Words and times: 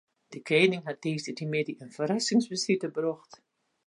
De 0.33 0.39
kening 0.49 0.83
hat 0.87 0.99
tiisdeitemiddei 1.03 1.75
in 1.83 1.93
ferrassingsbesite 1.97 2.87
brocht. 2.97 3.31